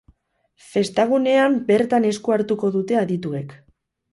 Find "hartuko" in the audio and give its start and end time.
2.37-2.73